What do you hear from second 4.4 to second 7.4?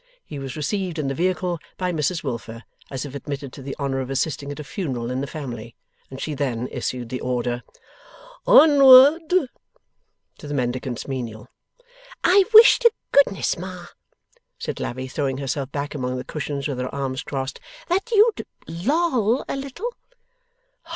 at a funeral in the family, and she then issued the